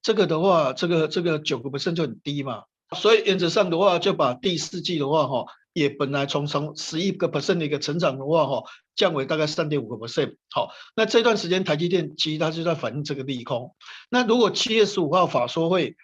[0.00, 2.62] 这个的话，这个这个九个 percent 就很低嘛，
[2.96, 5.44] 所以原则上的话，就把第四季的话，哈，
[5.74, 8.62] 也本来从从十一个 percent 的一个成长的话，哈，
[8.96, 13.76] 降为大概三点五个 percent，好，那这段时间台积电其实它就在反映这个利空，
[14.08, 15.96] 那如果七月十五号法说会，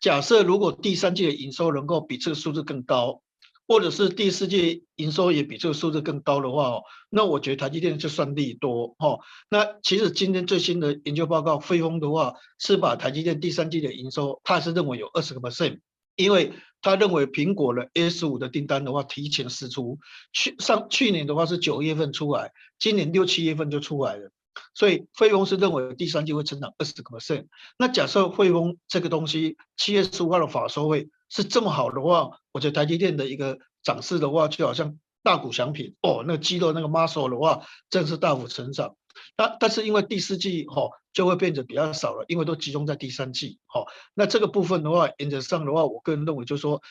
[0.00, 3.20] 假设如果第三季的营收能够比这个数字更高。
[3.68, 9.20] 或者是第四季营收也比这个数字更高的话哦，那我觉得台积电就算利多哦。
[9.48, 15.78] 那其实今天最新的研究报告，费鸿的话是把台积电第三季的营收，他是认为有二十个 percent，
[16.16, 19.98] 因为他认为苹果的 S 五的订单的话提前释出，
[20.32, 24.30] 去上去年的话是九月份出来，今年六七月份就出来了，
[24.74, 27.46] 所以费鸿是认为第三季会成长二十个 percent。
[27.78, 31.08] 那假设汇丰这个东西七月十五号的法说会。
[31.34, 38.96] 是这么好的话，我觉得台积电的一个涨势的话，就好像大谷翔平哦，那个肌肉那个 muscle 的话，正是大幅成长。
[39.38, 43.58] 那但是因为第四季哈、哦、就会变得比较少了，因为都集中在第三季。
[43.64, 46.82] 哈、哦，那这个部分的话，原则上的话，我个人认为就是说，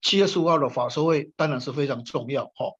[0.00, 2.46] 七月十五号的法说会当然是非常重要。
[2.54, 2.72] 哈、哦，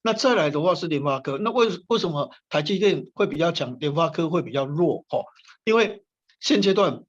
[0.00, 5.04] 那再来的话是联发科，那为为什么台积电会比较强，联发科会比较弱？
[5.08, 5.24] 哈、哦，
[5.64, 6.04] 因为
[6.38, 7.02] 现阶段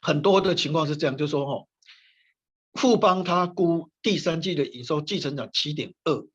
[0.00, 1.66] 很多的情况是这样，就是说哈。
[2.80, 6.26] 富邦他估第三季的营收季成长七点二，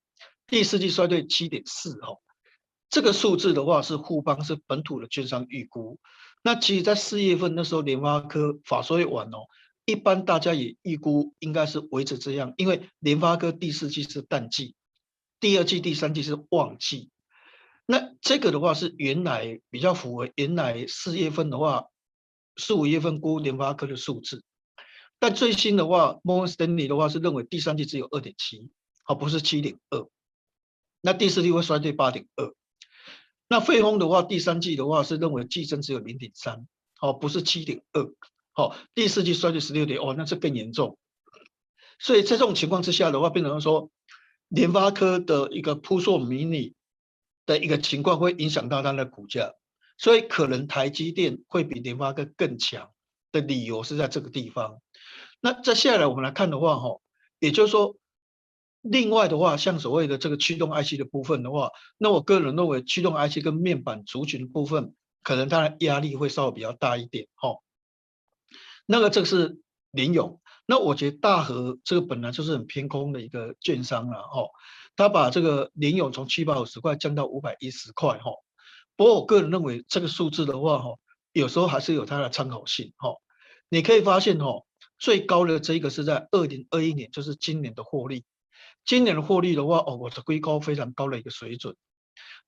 [0.46, 2.20] 第四季衰退七点四哈，
[2.88, 5.98] 这个数字的话是富邦是本土的券商预估。
[6.44, 9.48] 那其实，在四月份那时候，联发科法说会晚哦，
[9.86, 14.76] 一般大家也预估应该是维持这样，因为联发科第四季是淡季，
[15.40, 17.10] 第二季、第三季是旺季。
[17.88, 21.86] 那这个的话是原来比较符合原来四月份的话，
[22.56, 24.44] 四五月份估联发科的数字。
[25.26, 28.70] 但最新的话，摩根士丹利的话是认为第三季只有二点七，
[29.06, 30.08] 而不是七点二。
[31.02, 32.54] 那第四季会衰退八点二。
[33.48, 38.08] 那费鸿的话，第三季的话是认为季增只有零点三，好，不是七点二。
[38.52, 40.96] 好，第四季衰退十六点，哦，那这更严重。
[41.98, 43.90] 所以在这种情况之下的话，变成说
[44.48, 46.76] 联发科的一个扑朔迷离
[47.48, 49.56] 的一个情况，会影响到它的股价。
[49.98, 52.92] 所以可能台积电会比联发科更强
[53.32, 54.82] 的理由是在这个地方。
[55.46, 57.02] 那再下来我们来看的话，哈，
[57.38, 57.98] 也就是说，
[58.82, 67.60] 另外的话，像所谓的这个驱动 IC 的部分的话，那我个人认为驱动 IC 跟面板族群的部分，可能它的压力会稍微比较大一点，哈。
[68.88, 69.60] 那个这个是
[69.92, 74.48] 联咏，那我觉得大和这个本来就是很偏空的一个券商了，哈，
[74.96, 78.32] 他把这个联咏从七百五十块降到五百一十块，哈。
[78.96, 80.96] 不过我个人认为这个数字的话，哈，
[81.34, 83.12] 有时候还是有它的参考性，哈。
[83.70, 84.64] 你可以发现，哈。
[85.06, 88.26] 最高的这个是在二零二一年，就是今年的获利。
[88.86, 91.76] 今年的获利的话，哦，我的归高非常高的一个水准。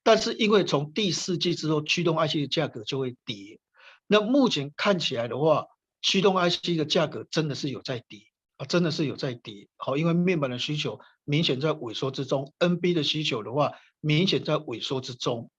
[0.01, 3.59] 但是因为从第四季之后，驱动 IC 的价格就会跌。
[4.07, 5.67] 那目前看起来的话，
[6.01, 8.21] 驱动 IC 的价格真的是有在跌
[8.55, 9.67] 啊，真的是有在跌。
[9.77, 15.51] 好，因为面板的需求明显在萎缩之中，NB 的需求的话明显在萎缩之中。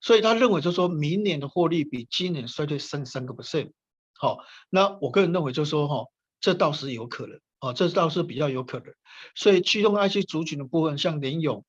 [0.00, 3.70] 所以他认为就是说明年的获利比今年衰退三三个 percent。
[4.18, 4.38] 好，
[4.70, 6.06] 那我个人认为就是说哈。
[6.42, 8.92] 这倒是有可能啊，这倒是比较有可能。
[9.34, 11.64] 所以驱动 IC 族群的部分，像联咏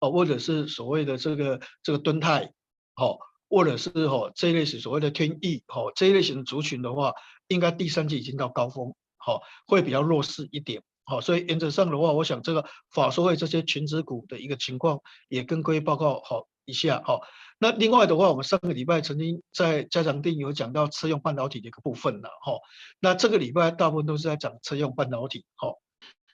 [0.00, 2.50] 哦，或者是所谓的这个这个敦泰，
[2.94, 7.12] 好，或者是哈这一类型所谓的天翼，好这一类型的族群的话，
[7.48, 17.20] 应该第三季已经到高峰，好，会比较弱势一点，好，所以原则上的话，我想这个法说会这些权值股的一个情况，也跟各位报告好一下哈。
[17.58, 22.58] 那另外的话，我们上个礼拜曾经在加强錠有讲到车用半导体的一个部分了哈。
[23.00, 25.74] 那这个礼拜大部分都是在讲车用半导体哈。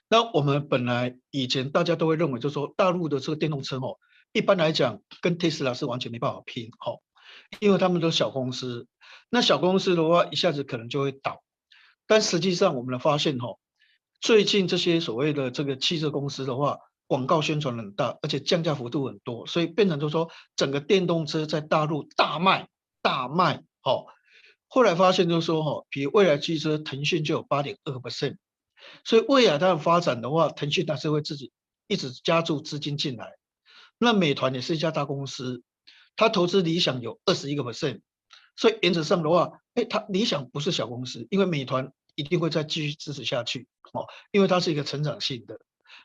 [0.09, 3.97] 那我们本来以前大家都会认为，就是说大陆的这个电动车哦，
[4.33, 6.97] 一般来讲跟特斯拉是完全没办法拼哈，
[7.59, 8.87] 因为他们都是小公司。
[9.29, 11.43] 那小公司的话，一下子可能就会倒。
[12.07, 13.55] 但实际上我们的发现哈，
[14.19, 16.79] 最近这些所谓的这个汽车公司的话。
[17.11, 22.69] 广告宣传很大，而且降价幅度很多，所以变成就是说整个电动车在大陆大卖
[23.01, 23.65] 大卖。
[23.81, 24.05] 好，
[24.69, 28.37] 后来发现就是说哈，比如蔚来汽车，腾讯就有八点二个 percent，
[29.03, 31.51] 所以未来它的发展的话，腾讯它是会自己
[31.89, 33.33] 一直加注资金进来。
[33.97, 35.63] 那美团也是一家大公司，
[36.15, 37.99] 它投资理想有二十一个 percent，
[38.55, 45.59] 所以原则上的话，哎，它理想不是小公司，因为美团一定会再继续支持下去哦，因为它是一个成长性的。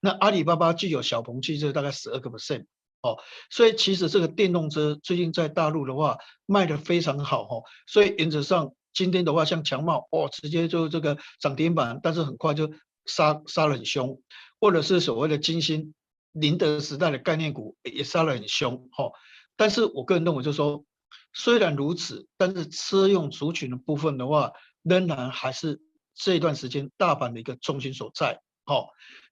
[0.07, 2.67] 那阿里巴巴具有小鹏汽车大概十二个 percent
[3.03, 3.19] 哦，
[3.51, 12.71] 所以其实这个电动车最近在大陆的话卖得非常好哦，所以原则上今天的话像强茂哦，直接就这个涨停板，但是很快就
[13.05, 14.23] 杀杀了很凶，
[14.61, 15.93] 或者是所谓的金星
[16.31, 19.11] 宁德时代的概念股也杀得很凶哈。
[19.57, 20.85] 但是我个人认为就是说，
[21.33, 24.53] 虽然如此，但是车用族群的部分的话，
[24.85, 25.81] 仍然还是
[26.15, 28.89] 这一段时间大盘的一个重心所在哦。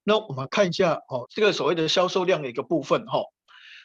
[0.06, 3.22] 那我们看一下哦，这个所谓的销售量的一个部分哈。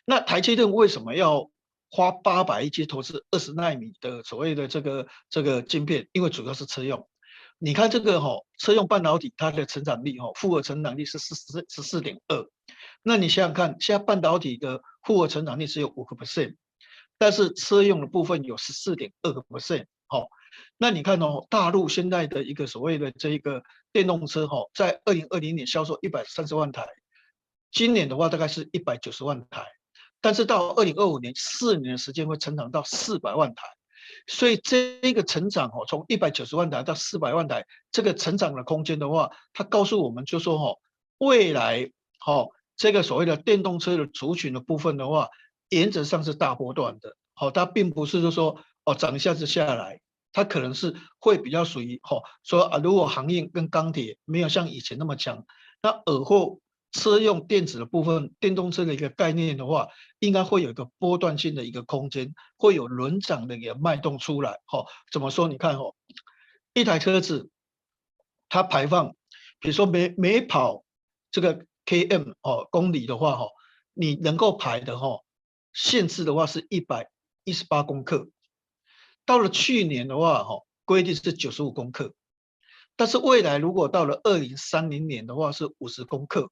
[0.04, 1.50] 那台积电为什么要
[1.90, 6.10] 花八百亿去投资二十纳米的所谓的这个这个晶片？
[6.12, 7.08] 因为主要是车用。
[7.58, 12.46] 你看这个哈，车用半导体它的成长率哈，复合成长率是十四十四点二。
[13.02, 16.56] 那你想想看，现在半导体的复合成长率只有五个 percent，
[17.18, 19.86] 但是车用的部分有十四点二个 percent。
[20.08, 20.28] 好，
[20.78, 23.64] 那你看哦，大陆现在的一个所谓的这一个。
[23.92, 26.88] 电动车哈，在二零二零年销售一百三十万台，
[27.72, 29.66] 今年的话大概是一百九十万台，
[30.22, 33.64] 但是到二零二五年四年的时间会成长到四百万台，
[34.28, 40.80] 所以这一个成长哈，从一百九十万台到四百万台，这个成长的空间的话，它告诉我们就说哈，
[41.18, 45.30] 未来哈这个所谓的电动车的族群的部分的话，
[45.70, 50.00] 原则上是大波段的，好，它并不是就说哦涨一下子下来。
[50.32, 55.46] 它可能是会比较属于吼，说啊，如果航运跟钢铁没有像以前那么强，
[55.82, 56.62] 那尔后
[56.92, 59.88] 车用电子的部分，电动车的一个概念的话，
[60.20, 64.60] 应该会有一个波段性的一个空间，会有轮涨的一个脉动出来。
[64.66, 65.48] 吼，怎么说？
[65.48, 65.96] 你看吼，
[66.74, 67.50] 一台车子
[68.50, 69.16] 它排放，
[69.60, 70.84] 比如说每每跑
[71.32, 73.52] 这个 km 哦公里的话，吼，
[73.94, 75.24] 你能够排的吼
[75.74, 77.10] 限制的话是一百
[77.44, 78.30] 一十八公克。
[79.30, 82.16] 到了去年的话，哈，规定是九十五公克，
[82.96, 86.50] 但是未来如果到了二零三零年的话是五十公克，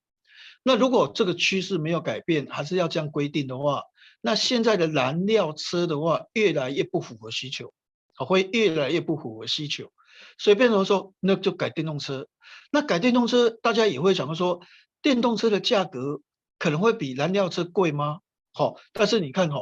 [0.62, 3.82] 那如果这个趋势没有改变，还是要这样规定的话，
[4.22, 7.74] 那现在的燃料车的话越来越不符合需求，
[8.16, 9.92] 会越来越不符合需求，
[10.38, 12.28] 所以变成说那就改电动车，
[12.70, 14.62] 那改电动车大家也会想说，
[15.02, 16.22] 电动车的价格
[16.60, 18.20] 可能会比燃料车贵吗？
[18.54, 19.62] 好，但是你看哈，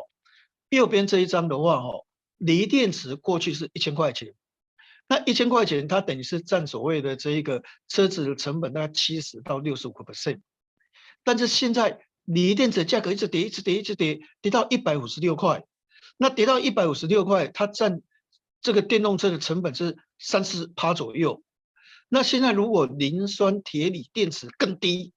[0.68, 1.92] 右边这一张的话哈。
[2.38, 4.34] 锂电池过去是一千块钱，
[5.08, 10.42] 那一千块钱它等于是占所谓的这一个车子的成本大概七十到六十五个 percent，
[11.24, 15.64] 但是现在锂电池价格一直跌，一直跌，一直跌，跌到一百五十六块，
[16.18, 18.02] 那跌到一百五十六块，它占
[18.62, 21.42] 这个电动车的成本是三十趴左右。
[22.10, 25.14] 那现在如果磷酸铁锂电池更低，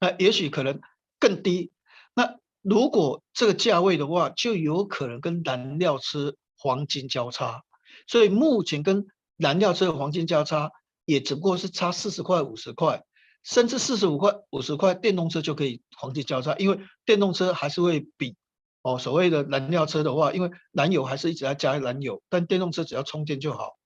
[0.00, 0.80] 那也许可能
[1.20, 1.70] 更低。
[2.14, 6.34] 那如果这个价位的话，就有可能跟燃料车。
[6.58, 7.62] 黄金交叉，
[8.08, 10.72] 所以目前跟燃料车的黄金交叉
[11.04, 13.04] 也只不过是差四十块、五十块，
[13.44, 18.34] 甚至四十五块、五十块，电动车就可以黄金交叉，因为电动车还是会比
[18.82, 23.78] 哦所谓的燃料车的话，因为燃油还是一直在加燃油，但电动车只要充电就好。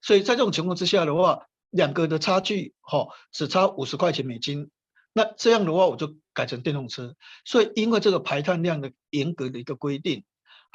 [0.00, 4.70] 所以在这种情况之下的话，两个的差距哈、哦、只差五十块钱美金，
[5.12, 7.16] 那这样的话我就改成电动车。
[7.44, 10.24] 所以因为这个排碳量的严格的一个规定。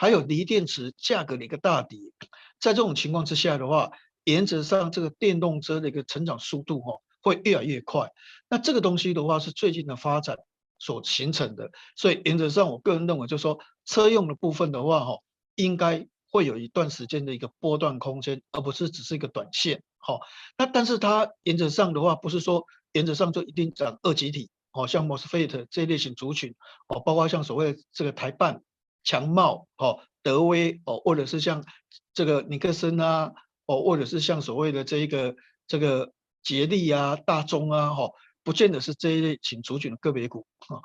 [0.01, 1.99] 还有锂电池价格的一个大跌，
[2.59, 3.91] 在这种情况之下的话，
[4.23, 8.09] 原则上这个电动车的一个成长速度哈会越来越快。
[8.49, 10.37] 那这个东西的话是最近的发展
[10.79, 15.19] 所形成的，所以原则上我个人认为就是说车用的部分的话哈，
[15.53, 19.83] 应该会有一段时间的一个波段空间，而不是只是一个短线。
[19.99, 20.21] 好，
[20.57, 26.55] 那但是它原则上的话不是说原则上就一定涨二级体，好像 MOSFET 这一类型族群，
[26.87, 28.63] 哦，包括像所谓的这个台半。
[29.03, 31.65] 强茂哦，德威哦，或者是像
[32.13, 33.33] 这个尼克森啊，
[33.65, 35.35] 哦，或者是像所谓的这一个
[35.67, 38.11] 这个捷力啊、大中啊，哈，
[38.43, 40.81] 不见得是这一类型族群的个别股啊。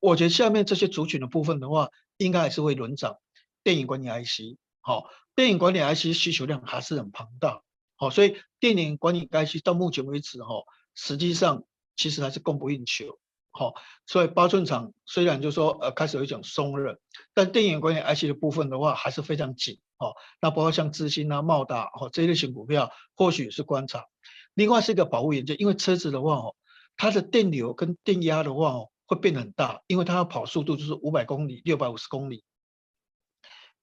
[0.00, 3.16] 我觉得下面这些族群的部分的话，应该还是会轮涨
[3.62, 4.58] 电影管理 IC。
[4.80, 7.62] 好，电影管理 IC 需求量还是很庞大。
[7.94, 10.64] 好，所以电影管理 IC 到目前为止，哈，
[10.96, 11.62] 实际上
[11.94, 13.20] 其实还是供不应求。
[13.52, 13.74] 好，
[14.06, 16.98] 所以八寸厂虽然就说呃开始有一种松了，
[17.34, 19.78] 但电源管理 IC 的部分的话还是非常紧。
[19.98, 24.06] 哦，那包括像智新啊、茂达哦这一类型股票，或许是观察。
[24.54, 26.56] 另外是一个保护元件，因为车子的话哦，
[26.96, 32.42] 它的电流跟电压的话哦会变得很大，因为它要跑速度就是五百公里、六百五十公里。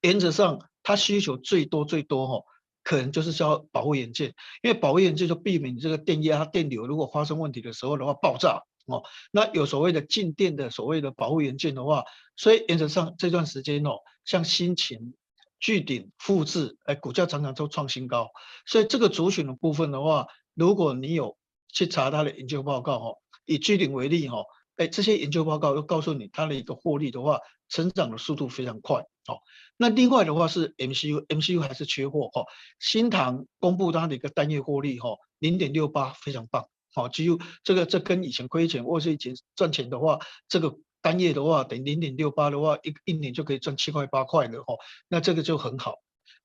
[0.01, 2.45] 原则上，它需求最多最多哦，
[2.83, 9.03] 可能就是需要保护元件，因为保护元件就避免这个电压、电流如果发生问题的时候的话爆炸哦。
[9.31, 12.03] 那有所谓的静电的所谓的保护元件的话，
[12.35, 15.13] 所以原则上这段时间哦，像新秦。
[15.61, 18.29] 聚顶复制，哎，股价常常都创新高，
[18.65, 21.37] 所以这个主选的部分的话，如果你有
[21.67, 24.37] 去查它的研究报告哦，以聚顶为例哈，
[24.77, 29.43] 哎，这些研究报告又告诉你它的一个获利的话，成长的速度非常快哦。
[29.75, 32.45] 那另外的话是 MCU，MCU 还是缺货哈，
[32.79, 35.09] 新唐公布它的一个单月获利哈，
[35.39, 40.77] 零点六八非常棒，好，只有这个这跟以前亏钱或是以前赚钱的话，这个。
[41.01, 44.77] 单月的话，等于零点六八的话，一一年就可以赚七块八块的哦，
[45.07, 45.95] 那这个就很好。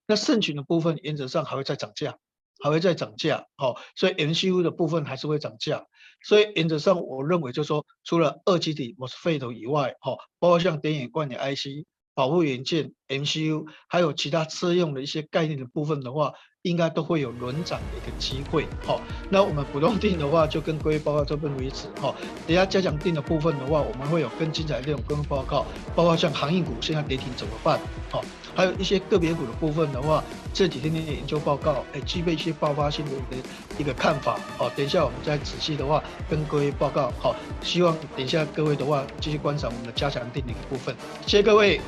[0.06, 2.18] 那盛群的部分原则上还会再涨价，
[2.62, 5.86] 还会再涨价，好，所以 MCU 的部分还是会涨价。
[6.22, 11.84] 所以原则上，我认为就是说，除了二极体 MOSFET 以外，哈，包括像电源管理 IC、
[12.14, 16.34] 保护元件、MCU，还有其他车用的一些概念的部分的话。
[16.64, 18.98] 应该都会有轮涨的一个机会，好，
[19.28, 22.14] 那我们普通定的话，就跟各位报告这边为止，哈，
[22.46, 27.78] 等下加强定的部分的话，我们会有更精彩的内容跟报告，包括像航运股现在跌停怎么办，
[28.10, 33.48] 好，还有一些个别股的部分的话，这几天的研究报告，哎，具备一些爆发性的一个
[33.80, 40.96] 一个看法，好，等一下我们再仔细的话跟各位报告，好，希望等一下各位的话继续观赏我们的加强錠的一个部分，
[41.26, 41.78] 谢谢各位。